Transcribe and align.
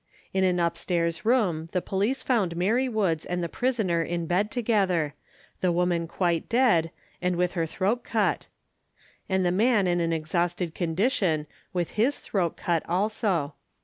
In 0.33 0.43
an 0.43 0.59
upstairs 0.59 1.25
room 1.25 1.69
the 1.73 1.79
police 1.79 2.23
found 2.23 2.55
Mary 2.57 2.89
Woods 2.89 3.23
and 3.23 3.43
the 3.43 3.47
prisoner 3.47 4.01
in 4.01 4.25
bed 4.25 4.49
together 4.49 5.13
the 5.59 5.71
woman 5.71 6.07
quite 6.07 6.49
dead, 6.49 6.89
and 7.21 7.35
with 7.35 7.51
her 7.51 7.67
throat 7.67 8.03
cut, 8.03 8.47
and 9.29 9.45
the 9.45 9.51
man 9.51 9.85
in 9.85 9.99
an 9.99 10.11
exhausted 10.11 10.73
condition, 10.73 11.45
with 11.71 11.91
his 11.91 12.17
throat 12.17 12.57
cut 12.57 12.81
also. 12.89 13.53